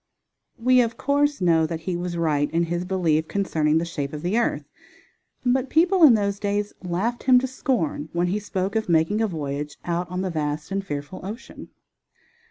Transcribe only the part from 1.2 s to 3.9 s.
know that he was right in his belief concerning the